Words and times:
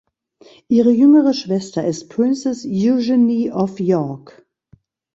Ihre 0.67 0.89
jüngere 0.89 1.31
Schwester 1.31 1.85
ist 1.85 2.09
Princess 2.09 2.65
Eugenie 2.65 3.51
of 3.51 3.79
York. 3.79 4.47